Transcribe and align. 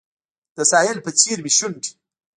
د 0.55 0.57
ساحل 0.71 0.97
په 1.05 1.11
څیر 1.19 1.37
مې 1.43 1.51
شونډې 1.57 1.91